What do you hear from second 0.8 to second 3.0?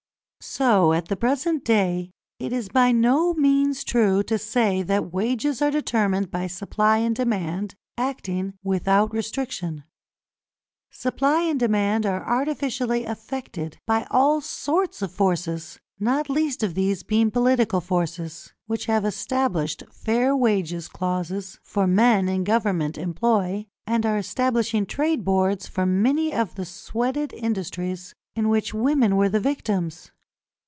at the present day it is by